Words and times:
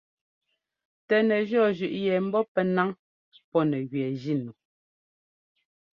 Tɛ 1.07 1.15
nɛjʉɔ́ 1.27 1.65
zʉꞌ 1.77 1.93
yɛ 2.05 2.13
mbɔ 2.27 2.39
pɛ́ 2.53 2.63
ńnaŋ 2.67 2.89
pɔ́ 3.51 3.61
nɛ 3.69 3.77
gẅɛɛ 3.89 4.11
jínu. 4.21 4.51